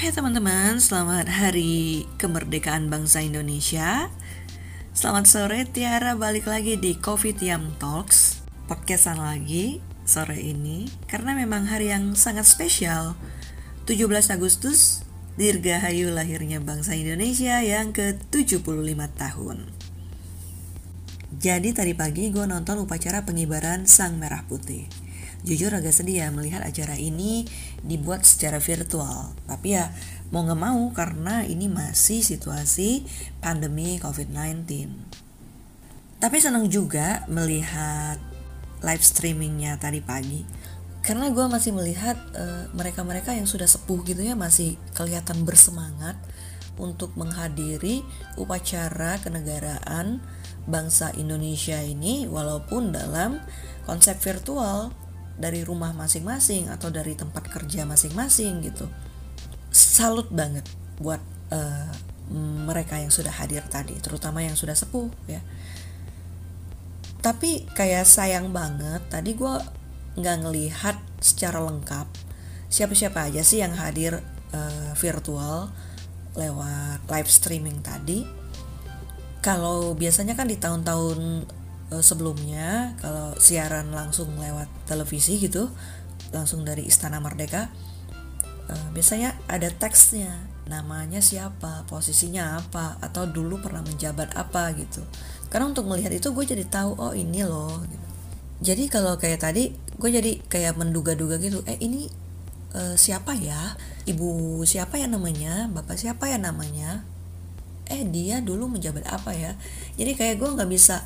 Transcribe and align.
Hai 0.00 0.16
teman-teman, 0.16 0.80
selamat 0.80 1.28
hari 1.28 2.08
kemerdekaan 2.16 2.88
bangsa 2.88 3.20
Indonesia. 3.20 4.08
Selamat 4.96 5.28
sore 5.28 5.68
Tiara. 5.68 6.16
Balik 6.16 6.48
lagi 6.48 6.80
di 6.80 6.96
Coffee 6.96 7.36
Tiam 7.36 7.76
Talks. 7.76 8.40
Podcastan 8.64 9.20
lagi 9.20 9.84
sore 10.08 10.40
ini 10.40 10.88
Karena 11.04 11.36
memang 11.36 11.68
hari 11.68 11.92
yang 11.92 12.16
sangat 12.16 12.48
spesial. 12.48 13.12
17 13.84 14.08
Agustus 14.32 15.04
Dirgahayu 15.36 16.08
lahirnya 16.16 16.64
bangsa 16.64 16.96
Indonesia 16.96 17.60
yang 17.60 17.92
ke-75 17.92 18.96
tahun. 19.20 19.68
Jadi 21.36 21.76
tadi 21.76 21.92
pagi 21.92 22.32
gue 22.32 22.48
nonton 22.48 22.88
upacara 22.88 23.28
pengibaran 23.28 23.84
Sang 23.84 24.16
Merah 24.16 24.48
Putih 24.48 25.09
Jujur 25.40 25.72
agak 25.72 25.96
sedih 25.96 26.24
ya 26.24 26.28
melihat 26.28 26.60
acara 26.60 27.00
ini 27.00 27.48
dibuat 27.80 28.28
secara 28.28 28.60
virtual. 28.60 29.32
Tapi 29.48 29.68
ya 29.72 29.88
mau 30.28 30.44
nggak 30.44 30.60
mau 30.60 30.82
karena 30.92 31.48
ini 31.48 31.66
masih 31.66 32.20
situasi 32.20 33.08
pandemi 33.40 33.96
COVID-19. 33.96 34.68
Tapi 36.20 36.36
senang 36.36 36.68
juga 36.68 37.24
melihat 37.32 38.20
live 38.84 39.04
streamingnya 39.04 39.80
tadi 39.80 40.04
pagi. 40.04 40.44
Karena 41.00 41.32
gue 41.32 41.46
masih 41.48 41.72
melihat 41.72 42.20
eh, 42.36 42.68
mereka-mereka 42.76 43.32
uh, 43.32 43.36
yang 43.40 43.48
sudah 43.48 43.64
sepuh 43.64 44.04
gitu 44.04 44.20
ya 44.20 44.36
masih 44.36 44.76
kelihatan 44.92 45.48
bersemangat 45.48 46.20
untuk 46.76 47.16
menghadiri 47.16 48.04
upacara 48.36 49.16
kenegaraan 49.24 50.20
bangsa 50.68 51.12
Indonesia 51.16 51.80
ini 51.80 52.28
walaupun 52.28 52.92
dalam 52.92 53.40
konsep 53.88 54.20
virtual 54.20 54.92
dari 55.40 55.64
rumah 55.64 55.96
masing-masing 55.96 56.68
atau 56.68 56.92
dari 56.92 57.16
tempat 57.16 57.48
kerja 57.48 57.88
masing-masing 57.88 58.60
gitu. 58.60 58.86
Salut 59.72 60.28
banget 60.28 60.68
buat 61.00 61.24
uh, 61.48 61.90
mereka 62.68 63.00
yang 63.00 63.10
sudah 63.10 63.32
hadir 63.32 63.64
tadi 63.66 63.96
terutama 63.98 64.44
yang 64.44 64.54
sudah 64.54 64.76
sepuh 64.76 65.08
ya. 65.26 65.40
Tapi 67.24 67.64
kayak 67.72 68.04
sayang 68.04 68.52
banget 68.52 69.00
tadi 69.08 69.32
gue 69.32 69.54
nggak 70.20 70.36
ngelihat 70.44 70.96
secara 71.20 71.60
lengkap 71.64 72.06
siapa-siapa 72.70 73.28
aja 73.28 73.42
sih 73.42 73.60
yang 73.60 73.74
hadir 73.74 74.22
uh, 74.54 74.92
virtual 74.94 75.72
lewat 76.38 77.02
live 77.10 77.30
streaming 77.30 77.82
tadi. 77.82 78.22
Kalau 79.40 79.96
biasanya 79.96 80.36
kan 80.36 80.46
di 80.46 80.60
tahun-tahun 80.60 81.48
uh, 81.90 82.02
sebelumnya 82.02 82.94
kalau 83.02 83.34
siaran 83.36 83.90
langsung 83.90 84.32
lewat 84.38 84.70
televisi 84.86 85.38
gitu 85.38 85.70
langsung 86.30 86.62
dari 86.62 86.86
Istana 86.86 87.18
Merdeka 87.18 87.70
uh, 88.70 88.88
biasanya 88.94 89.34
ada 89.50 89.68
teksnya 89.68 90.50
namanya 90.70 91.18
siapa 91.18 91.82
posisinya 91.90 92.62
apa 92.62 92.94
atau 93.02 93.26
dulu 93.26 93.58
pernah 93.58 93.82
menjabat 93.82 94.38
apa 94.38 94.70
gitu. 94.78 95.02
Karena 95.50 95.66
untuk 95.66 95.90
melihat 95.90 96.14
itu 96.14 96.30
gue 96.30 96.46
jadi 96.46 96.62
tahu 96.62 96.94
oh 96.94 97.10
ini 97.10 97.42
loh 97.42 97.82
gitu. 97.82 98.06
jadi 98.70 98.86
kalau 98.86 99.18
kayak 99.18 99.42
tadi 99.42 99.74
gue 99.74 100.10
jadi 100.14 100.38
kayak 100.46 100.78
menduga-duga 100.78 101.42
gitu 101.42 101.66
eh 101.66 101.74
ini 101.82 102.06
uh, 102.78 102.94
siapa 102.94 103.34
ya? 103.34 103.74
Ibu 104.06 104.62
siapa 104.62 105.02
ya 105.02 105.10
namanya? 105.10 105.66
Bapak 105.74 105.98
siapa 105.98 106.30
ya 106.30 106.38
namanya? 106.38 107.02
Eh 107.90 108.06
dia 108.06 108.38
dulu 108.38 108.70
menjabat 108.70 109.10
apa 109.10 109.34
ya? 109.34 109.58
Jadi 109.98 110.14
kayak 110.14 110.38
gue 110.38 110.54
nggak 110.54 110.70
bisa 110.70 111.02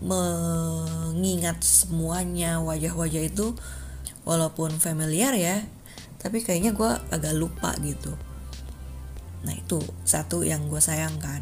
mengingat 0.00 1.64
semuanya 1.64 2.60
wajah-wajah 2.60 3.22
itu 3.24 3.56
walaupun 4.28 4.76
familiar 4.76 5.32
ya 5.32 5.64
tapi 6.20 6.42
kayaknya 6.42 6.74
gue 6.74 6.90
agak 7.14 7.32
lupa 7.38 7.72
gitu. 7.80 8.12
Nah 9.46 9.54
itu 9.54 9.78
satu 10.02 10.42
yang 10.42 10.66
gue 10.68 10.82
sayangkan 10.82 11.40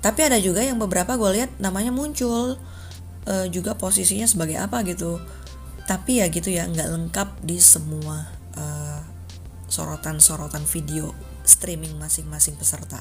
tapi 0.00 0.24
ada 0.26 0.36
juga 0.40 0.64
yang 0.64 0.76
beberapa 0.76 1.16
gue 1.16 1.40
lihat 1.40 1.50
namanya 1.60 1.92
muncul 1.92 2.58
uh, 3.28 3.46
juga 3.48 3.76
posisinya 3.78 4.28
sebagai 4.28 4.60
apa 4.60 4.84
gitu. 4.84 5.16
Tapi 5.86 6.20
ya 6.20 6.26
gitu 6.28 6.50
ya 6.50 6.66
nggak 6.66 6.88
lengkap 6.90 7.28
di 7.46 7.62
semua 7.62 8.26
uh, 8.58 9.00
sorotan-sorotan 9.70 10.66
video 10.66 11.14
streaming 11.46 11.94
masing-masing 11.96 12.58
peserta 12.58 13.00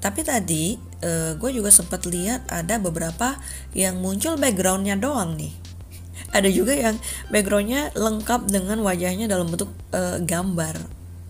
tapi 0.00 0.24
tadi 0.24 0.80
uh, 1.04 1.36
gue 1.36 1.50
juga 1.52 1.68
sempat 1.68 2.08
lihat 2.08 2.48
ada 2.48 2.80
beberapa 2.80 3.36
yang 3.76 4.00
muncul 4.00 4.40
backgroundnya 4.40 4.96
doang 4.96 5.36
nih. 5.36 5.52
Ada 6.36 6.48
juga 6.48 6.72
yang 6.72 6.96
backgroundnya 7.28 7.92
lengkap 7.92 8.48
dengan 8.48 8.80
wajahnya 8.80 9.28
dalam 9.28 9.52
bentuk 9.52 9.68
uh, 9.92 10.16
gambar. 10.24 10.80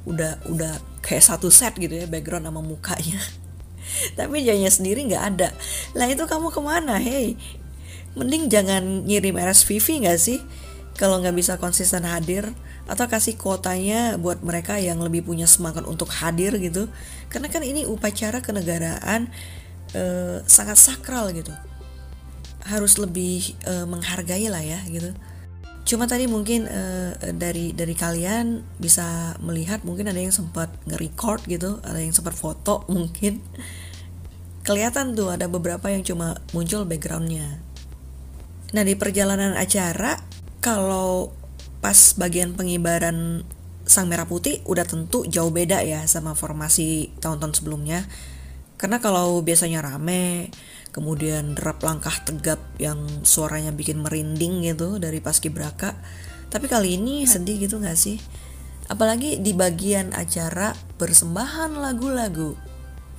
Udah 0.07 0.39
udah 0.47 0.79
kayak 1.03 1.25
satu 1.25 1.51
set 1.51 1.75
gitu 1.83 1.99
ya 1.99 2.07
background 2.07 2.47
sama 2.47 2.63
mukanya. 2.63 3.19
Tapi 4.19 4.47
jadinya 4.47 4.71
sendiri 4.71 5.03
nggak 5.11 5.25
ada. 5.35 5.51
Lah 5.99 6.07
itu 6.07 6.23
kamu 6.31 6.55
ke 6.55 6.61
mana? 6.63 7.03
Hey, 7.03 7.35
mending 8.15 8.47
jangan 8.47 9.03
ngirim 9.03 9.35
RSVP 9.35 10.07
nggak 10.07 10.21
sih? 10.21 10.39
Kalau 11.01 11.17
nggak 11.17 11.33
bisa 11.33 11.57
konsisten 11.57 12.05
hadir 12.05 12.53
atau 12.85 13.09
kasih 13.09 13.41
kuotanya 13.41 14.21
buat 14.21 14.45
mereka 14.45 14.77
yang 14.77 15.01
lebih 15.01 15.25
punya 15.25 15.49
semangat 15.49 15.89
untuk 15.89 16.13
hadir 16.13 16.53
gitu. 16.61 16.93
Karena 17.33 17.49
kan 17.49 17.65
ini 17.65 17.89
upacara 17.89 18.45
kenegaraan 18.45 19.33
uh, 19.97 20.45
sangat 20.45 20.77
sakral 20.77 21.33
gitu. 21.33 21.57
Harus 22.69 23.01
lebih 23.01 23.57
uh, 23.65 23.89
menghargai 23.89 24.53
lah 24.53 24.61
ya 24.61 24.85
gitu. 24.93 25.17
Cuma 25.89 26.05
tadi 26.05 26.29
mungkin 26.29 26.69
uh, 26.69 27.17
dari 27.33 27.73
dari 27.73 27.97
kalian 27.97 28.61
bisa 28.77 29.41
melihat 29.41 29.81
mungkin 29.89 30.05
ada 30.13 30.21
yang 30.21 30.37
sempat 30.37 30.69
nge-record 30.85 31.49
gitu 31.49 31.81
ada 31.81 31.97
yang 31.97 32.13
sempat 32.13 32.37
foto 32.37 32.85
mungkin. 32.93 33.41
Kelihatan 34.69 35.17
tuh 35.17 35.33
ada 35.33 35.49
beberapa 35.49 35.89
yang 35.89 36.05
cuma 36.05 36.37
muncul 36.53 36.85
backgroundnya. 36.85 37.57
Nah 38.77 38.83
di 38.85 38.93
perjalanan 39.01 39.57
acara 39.57 40.30
kalau 40.61 41.33
pas 41.81 41.97
bagian 42.21 42.53
pengibaran 42.53 43.49
sang 43.89 44.07
merah 44.07 44.29
putih 44.29 44.61
udah 44.69 44.85
tentu 44.87 45.27
jauh 45.27 45.51
beda 45.51 45.83
ya 45.83 46.05
sama 46.07 46.37
formasi 46.37 47.11
tahun-tahun 47.19 47.59
sebelumnya. 47.59 48.07
Karena 48.77 49.03
kalau 49.03 49.45
biasanya 49.45 49.85
rame, 49.85 50.49
kemudian 50.93 51.57
derap 51.57 51.85
langkah 51.85 52.15
tegap 52.25 52.61
yang 52.81 53.03
suaranya 53.27 53.73
bikin 53.75 54.01
merinding 54.01 54.65
gitu 54.65 54.97
dari 54.97 55.21
paskibraka. 55.21 55.97
Tapi 56.49 56.67
kali 56.69 56.97
ini 56.97 57.29
sedih 57.29 57.67
gitu 57.67 57.81
gak 57.81 57.99
sih? 57.99 58.21
Apalagi 58.89 59.43
di 59.43 59.53
bagian 59.53 60.17
acara 60.17 60.73
persembahan 60.97 61.77
lagu-lagu. 61.77 62.57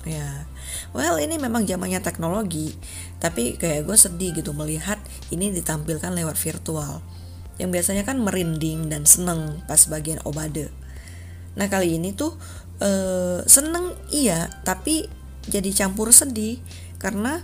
Ya, 0.02 0.50
well 0.90 1.14
ini 1.22 1.38
memang 1.38 1.62
zamannya 1.62 2.02
teknologi, 2.02 2.74
tapi 3.22 3.54
kayak 3.54 3.86
gue 3.86 3.94
sedih 3.94 4.34
gitu 4.34 4.50
melihat 4.50 4.98
ini 5.30 5.54
ditampilkan 5.54 6.10
lewat 6.10 6.34
virtual 6.34 6.98
yang 7.62 7.70
biasanya 7.70 8.02
kan 8.02 8.18
merinding 8.18 8.90
dan 8.90 9.06
seneng 9.06 9.62
pas 9.70 9.78
bagian 9.86 10.18
obade. 10.26 10.66
Nah 11.54 11.70
kali 11.70 11.94
ini 11.94 12.10
tuh 12.10 12.34
uh, 12.82 13.46
seneng 13.46 13.94
iya, 14.10 14.50
tapi 14.66 15.06
jadi 15.46 15.70
campur 15.70 16.10
sedih 16.10 16.58
karena 16.98 17.38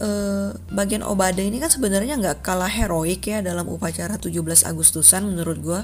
uh, 0.00 0.56
bagian 0.72 1.04
obade 1.04 1.44
ini 1.44 1.60
kan 1.60 1.68
sebenarnya 1.68 2.16
nggak 2.16 2.40
kalah 2.40 2.70
heroik 2.70 3.28
ya 3.28 3.44
dalam 3.44 3.68
upacara 3.68 4.16
17 4.16 4.64
Agustusan 4.64 5.28
menurut 5.28 5.58
gue. 5.60 5.80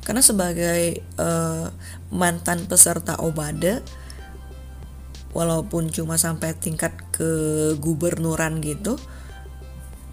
Karena 0.00 0.24
sebagai 0.24 1.04
uh, 1.20 1.68
mantan 2.10 2.66
peserta 2.66 3.20
obade, 3.20 3.84
walaupun 5.36 5.92
cuma 5.92 6.18
sampai 6.18 6.56
tingkat 6.56 6.90
ke 7.14 7.30
gubernuran 7.78 8.58
gitu, 8.64 8.98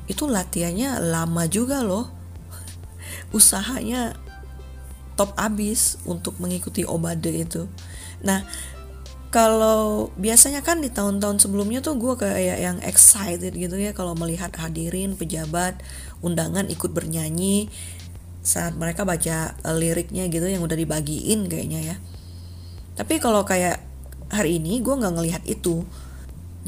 itu 0.08 0.24
latihannya 0.26 1.00
lama 1.04 1.44
juga 1.48 1.84
loh. 1.84 2.10
Usahanya 3.36 4.16
top 5.20 5.36
abis 5.36 6.00
untuk 6.08 6.40
mengikuti 6.40 6.88
obade 6.88 7.32
itu. 7.32 7.68
Nah 8.24 8.48
kalau 9.28 10.08
biasanya 10.16 10.64
kan 10.64 10.80
di 10.80 10.88
tahun-tahun 10.88 11.44
sebelumnya 11.44 11.84
tuh 11.84 12.00
gue 12.00 12.16
kayak 12.16 12.58
yang 12.64 12.78
excited 12.80 13.52
gitu 13.52 13.76
ya 13.76 13.92
kalau 13.92 14.16
melihat 14.16 14.56
hadirin 14.56 15.20
pejabat 15.20 15.84
undangan 16.24 16.72
ikut 16.72 16.96
bernyanyi 16.96 17.68
saat 18.40 18.80
mereka 18.80 19.04
baca 19.04 19.60
liriknya 19.76 20.32
gitu 20.32 20.48
yang 20.48 20.64
udah 20.64 20.80
dibagiin 20.80 21.52
kayaknya 21.52 21.94
ya. 21.94 21.96
Tapi 22.96 23.20
kalau 23.20 23.44
kayak 23.44 23.84
hari 24.32 24.64
ini 24.64 24.80
gue 24.80 24.96
nggak 24.96 25.14
ngelihat 25.20 25.44
itu 25.44 25.84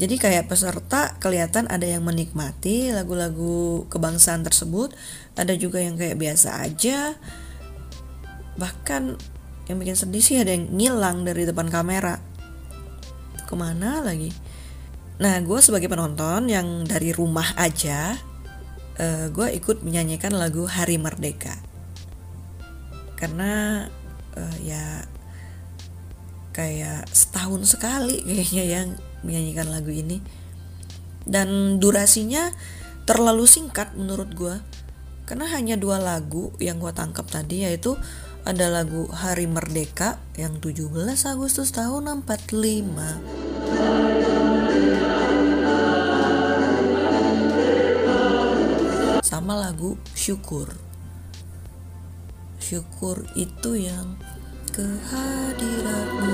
jadi 0.00 0.16
kayak 0.16 0.48
peserta 0.48 1.20
kelihatan 1.20 1.68
ada 1.68 1.84
yang 1.84 2.00
menikmati 2.00 2.88
lagu-lagu 2.88 3.84
kebangsaan 3.92 4.40
tersebut, 4.40 4.96
ada 5.36 5.52
juga 5.52 5.76
yang 5.76 6.00
kayak 6.00 6.16
biasa 6.16 6.64
aja. 6.64 7.20
Bahkan 8.56 9.02
yang 9.68 9.76
bikin 9.76 10.00
sedih 10.00 10.24
sih 10.24 10.40
ada 10.40 10.56
yang 10.56 10.72
ngilang 10.72 11.28
dari 11.28 11.44
depan 11.44 11.68
kamera. 11.68 12.16
Ke 13.44 13.52
mana 13.52 14.00
lagi? 14.00 14.32
Nah, 15.20 15.36
gue 15.44 15.60
sebagai 15.60 15.92
penonton 15.92 16.48
yang 16.48 16.88
dari 16.88 17.12
rumah 17.12 17.52
aja, 17.60 18.16
uh, 18.96 19.04
eh, 19.04 19.26
gue 19.28 19.52
ikut 19.52 19.84
menyanyikan 19.84 20.32
lagu 20.32 20.64
Hari 20.64 20.96
Merdeka. 20.96 21.60
Karena 23.20 23.84
uh, 24.32 24.56
ya 24.64 25.04
kayak 26.56 27.04
setahun 27.12 27.76
sekali 27.76 28.24
kayaknya 28.24 28.64
yang 28.64 28.88
menyanyikan 29.26 29.68
lagu 29.68 29.90
ini. 29.92 30.22
Dan 31.24 31.78
durasinya 31.78 32.50
terlalu 33.04 33.44
singkat 33.44 33.92
menurut 33.98 34.30
gue 34.32 34.56
karena 35.26 35.46
hanya 35.54 35.78
dua 35.78 36.02
lagu 36.02 36.50
yang 36.58 36.82
gue 36.82 36.90
tangkap 36.90 37.26
tadi 37.30 37.62
yaitu 37.62 37.94
ada 38.42 38.66
lagu 38.72 39.06
Hari 39.10 39.46
Merdeka 39.46 40.16
yang 40.34 40.58
17 40.58 40.90
Agustus 41.28 41.70
tahun 41.76 42.24
45 42.24 43.60
sama 49.22 49.54
lagu 49.54 49.94
Syukur. 50.14 50.74
Syukur 52.58 53.26
itu 53.34 53.74
yang 53.74 54.14
kehadiranmu 54.70 56.29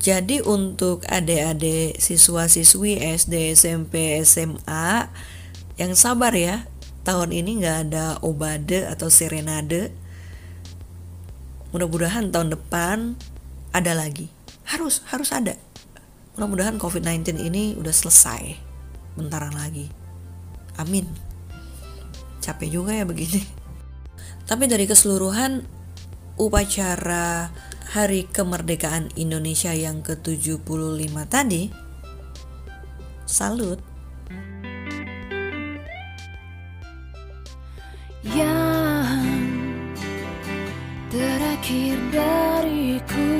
Jadi 0.00 0.40
untuk 0.40 1.04
adik-adik 1.04 2.00
siswa-siswi 2.00 3.04
SD, 3.04 3.52
SMP, 3.52 4.16
SMA 4.24 5.12
yang 5.76 5.92
sabar 5.92 6.32
ya, 6.32 6.64
tahun 7.04 7.36
ini 7.36 7.60
nggak 7.60 7.78
ada 7.84 8.16
obade 8.24 8.88
atau 8.88 9.12
serenade. 9.12 9.92
Mudah-mudahan 11.76 12.32
tahun 12.32 12.56
depan 12.56 13.20
ada 13.76 13.92
lagi. 13.92 14.32
Harus, 14.64 15.04
harus 15.12 15.36
ada. 15.36 15.60
Mudah-mudahan 16.32 16.80
COVID-19 16.80 17.36
ini 17.36 17.76
udah 17.76 17.92
selesai. 17.92 18.56
Bentaran 19.20 19.52
lagi. 19.52 19.92
Amin. 20.80 21.04
Capek 22.40 22.72
juga 22.72 22.96
ya 22.96 23.04
begini. 23.04 23.44
Tapi 24.48 24.64
dari 24.64 24.88
keseluruhan 24.88 25.60
upacara 26.40 27.52
Hari 27.90 28.30
Kemerdekaan 28.30 29.10
Indonesia 29.18 29.74
yang 29.74 29.98
ke-75 30.06 31.10
tadi, 31.26 31.74
salut. 33.26 33.82
Yang 38.22 39.26
terakhir 41.10 41.98
dariku 42.14 43.32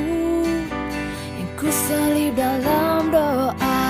Yang 1.38 1.50
ku 1.55 1.69
salib 1.69 2.32
dalam 2.32 3.12
doa 3.12 3.85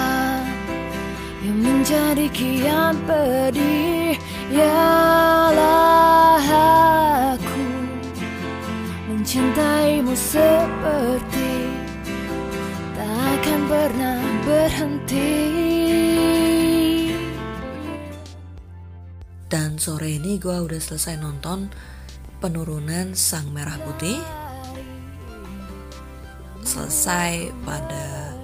Yang 1.47 1.59
menjadi 1.63 2.27
kian 2.35 2.99
pedih 3.07 4.19
Yalah 4.51 6.43
aku 6.43 7.20
Mencintaimu 9.31 10.11
seperti 10.19 11.71
Takkan 12.99 13.61
pernah 13.71 14.19
berhenti 14.43 15.31
Dan 19.47 19.79
sore 19.79 20.19
ini 20.19 20.35
gue 20.35 20.51
udah 20.51 20.83
selesai 20.83 21.23
nonton 21.23 21.71
penurunan 22.43 23.15
Sang 23.15 23.55
Merah 23.55 23.79
Putih. 23.79 24.19
Selesai 26.67 27.55
pada 27.63 28.35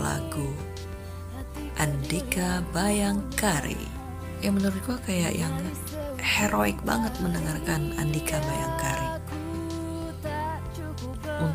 lagu 0.00 0.48
Andika 1.76 2.64
Bayangkari. 2.72 3.84
Yang 4.40 4.54
menurut 4.64 4.80
gue 4.80 4.98
kayak 5.12 5.36
yang 5.36 5.52
heroik 6.16 6.80
banget 6.88 7.12
mendengarkan 7.20 7.92
Andika 8.00 8.40
Bayangkari. 8.40 9.11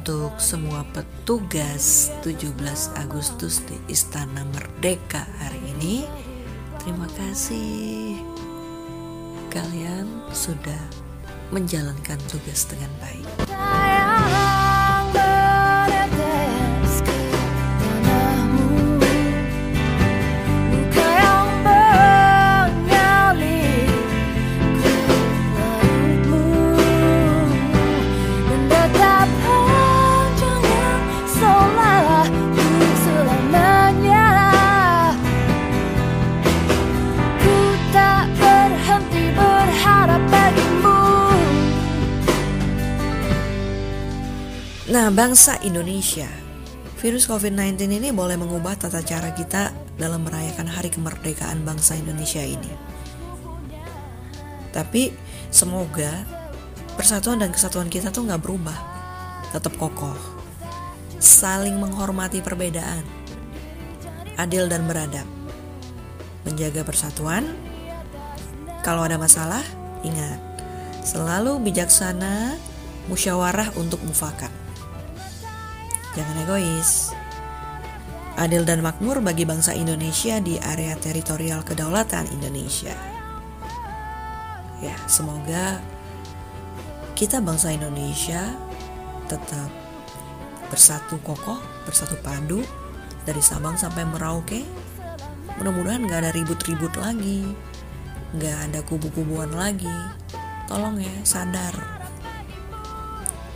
Untuk 0.07 0.39
semua 0.39 0.88
petugas 0.95 2.15
17 2.24 2.56
Agustus 2.95 3.59
di 3.68 3.75
Istana 3.92 4.48
Merdeka 4.56 5.27
hari 5.36 5.59
ini, 5.75 6.07
terima 6.80 7.12
kasih 7.19 8.15
kalian 9.51 10.07
sudah 10.31 10.80
menjalankan 11.51 12.15
tugas 12.31 12.71
dengan 12.71 12.88
baik. 13.04 13.27
Bangsa 45.17 45.57
Indonesia, 45.65 46.29
virus 47.01 47.25
COVID-19 47.25 47.89
ini 47.89 48.13
boleh 48.13 48.37
mengubah 48.37 48.77
tata 48.77 49.01
cara 49.01 49.33
kita 49.33 49.73
dalam 49.97 50.21
merayakan 50.21 50.69
hari 50.69 50.93
kemerdekaan 50.93 51.65
bangsa 51.65 51.97
Indonesia 51.97 52.45
ini. 52.45 52.69
Tapi 54.69 55.09
semoga 55.49 56.21
persatuan 56.93 57.41
dan 57.41 57.49
kesatuan 57.49 57.89
kita 57.89 58.13
tuh 58.13 58.29
nggak 58.29 58.45
berubah, 58.45 58.77
tetap 59.57 59.73
kokoh, 59.81 60.13
saling 61.17 61.81
menghormati 61.81 62.45
perbedaan, 62.45 63.01
adil 64.37 64.69
dan 64.69 64.85
beradab, 64.85 65.25
menjaga 66.45 66.85
persatuan. 66.85 67.57
Kalau 68.85 69.01
ada 69.01 69.17
masalah, 69.17 69.65
ingat 70.05 70.38
selalu 71.01 71.57
bijaksana, 71.65 72.53
musyawarah 73.09 73.74
untuk 73.81 73.97
mufakat. 74.05 74.66
Jangan 76.17 76.41
egois. 76.41 77.13
Adil 78.41 78.65
dan 78.65 78.81
makmur 78.81 79.21
bagi 79.21 79.45
bangsa 79.45 79.77
Indonesia 79.77 80.41
di 80.41 80.57
area 80.57 80.97
teritorial 80.97 81.62
kedaulatan 81.62 82.25
Indonesia. 82.33 82.97
Ya, 84.81 84.97
semoga 85.05 85.77
kita 87.13 87.38
bangsa 87.38 87.69
Indonesia 87.69 88.50
tetap 89.29 89.69
bersatu 90.74 91.21
kokoh, 91.21 91.62
bersatu 91.86 92.17
padu 92.25 92.65
dari 93.21 93.41
Sabang 93.41 93.77
sampai 93.77 94.01
Merauke. 94.09 94.65
Mudah-mudahan 95.62 96.09
gak 96.09 96.25
ada 96.25 96.31
ribut-ribut 96.33 96.97
lagi, 96.97 97.45
gak 98.41 98.74
ada 98.74 98.81
kubu-kubuan 98.86 99.53
lagi. 99.53 99.93
Tolong 100.65 100.97
ya, 100.97 101.13
sadar. 101.21 101.74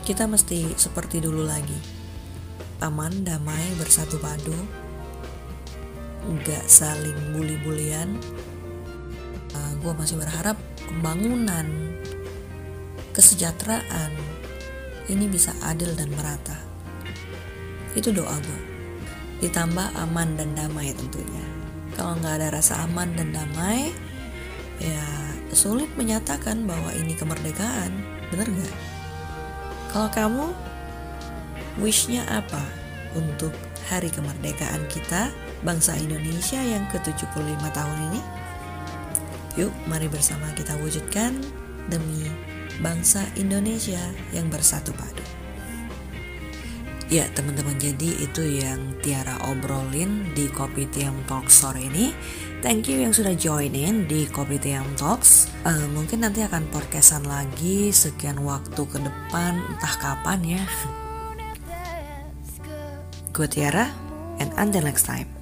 Kita 0.06 0.30
mesti 0.30 0.78
seperti 0.78 1.22
dulu 1.22 1.46
lagi 1.46 2.01
aman, 2.82 3.14
damai, 3.22 3.78
bersatu 3.78 4.18
padu, 4.18 4.58
nggak 6.26 6.66
saling 6.66 7.18
bully-bulian. 7.34 8.18
Uh, 9.54 9.72
gue 9.82 9.94
masih 9.94 10.18
berharap 10.18 10.58
pembangunan, 10.90 11.66
kesejahteraan 13.14 14.12
ini 15.10 15.26
bisa 15.30 15.54
adil 15.66 15.94
dan 15.94 16.10
merata. 16.14 16.58
Itu 17.94 18.10
doa 18.16 18.34
gue. 18.34 18.62
Ditambah 19.42 19.98
aman 19.98 20.38
dan 20.38 20.54
damai 20.54 20.94
tentunya. 20.94 21.46
Kalau 21.98 22.16
nggak 22.18 22.34
ada 22.40 22.48
rasa 22.56 22.88
aman 22.88 23.12
dan 23.18 23.36
damai, 23.36 23.92
ya 24.80 25.06
sulit 25.52 25.92
menyatakan 26.00 26.64
bahwa 26.64 26.90
ini 26.96 27.12
kemerdekaan. 27.18 27.92
Bener 28.32 28.48
nggak? 28.48 28.76
Kalau 29.92 30.08
kamu 30.08 30.46
wishnya 31.80 32.28
apa 32.28 32.60
untuk 33.16 33.56
hari 33.88 34.12
kemerdekaan 34.12 34.84
kita 34.92 35.32
bangsa 35.64 35.96
Indonesia 36.00 36.60
yang 36.60 36.84
ke-75 36.92 37.64
tahun 37.72 37.98
ini? 38.12 38.22
Yuk 39.60 39.74
mari 39.88 40.08
bersama 40.08 40.48
kita 40.56 40.76
wujudkan 40.80 41.36
demi 41.88 42.28
bangsa 42.80 43.24
Indonesia 43.36 44.02
yang 44.32 44.48
bersatu 44.48 44.92
padu. 44.96 45.24
Ya 47.12 47.28
teman-teman 47.36 47.76
jadi 47.76 48.24
itu 48.24 48.64
yang 48.64 48.96
Tiara 49.04 49.36
obrolin 49.52 50.32
di 50.32 50.48
Kopi 50.48 50.88
Tiam 50.88 51.20
Talk 51.28 51.52
sore 51.52 51.84
ini 51.84 52.16
Thank 52.62 52.94
you 52.94 53.02
yang 53.02 53.10
sudah 53.10 53.34
join 53.34 53.74
in 53.74 54.06
di 54.06 54.30
Kopi 54.30 54.62
Tiam 54.62 54.86
Talks. 54.94 55.50
Eh, 55.66 55.90
mungkin 55.98 56.22
nanti 56.22 56.46
akan 56.46 56.70
podcastan 56.70 57.26
lagi 57.26 57.90
sekian 57.90 58.38
waktu 58.46 58.86
ke 58.86 59.02
depan, 59.02 59.58
entah 59.74 59.96
kapan 59.98 60.62
ya. 60.62 60.62
Gue 63.32 63.48
Tiara, 63.48 63.88
and 64.40 64.52
until 64.58 64.84
next 64.84 65.04
time. 65.04 65.41